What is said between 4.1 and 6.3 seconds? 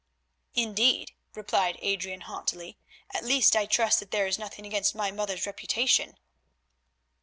is nothing against my mother's reputation."